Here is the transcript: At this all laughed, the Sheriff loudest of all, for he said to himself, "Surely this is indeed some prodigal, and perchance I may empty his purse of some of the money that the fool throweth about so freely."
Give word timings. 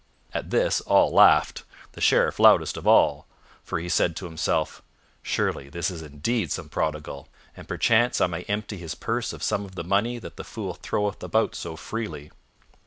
At 0.33 0.49
this 0.49 0.81
all 0.87 1.13
laughed, 1.13 1.63
the 1.91 2.01
Sheriff 2.01 2.39
loudest 2.39 2.75
of 2.75 2.87
all, 2.87 3.27
for 3.63 3.77
he 3.77 3.87
said 3.87 4.15
to 4.15 4.25
himself, 4.25 4.81
"Surely 5.21 5.69
this 5.69 5.91
is 5.91 6.01
indeed 6.01 6.51
some 6.51 6.69
prodigal, 6.69 7.27
and 7.55 7.67
perchance 7.67 8.19
I 8.19 8.25
may 8.25 8.41
empty 8.45 8.77
his 8.77 8.95
purse 8.95 9.31
of 9.31 9.43
some 9.43 9.63
of 9.63 9.75
the 9.75 9.83
money 9.83 10.17
that 10.17 10.37
the 10.37 10.43
fool 10.43 10.73
throweth 10.73 11.21
about 11.21 11.53
so 11.53 11.75
freely." 11.75 12.31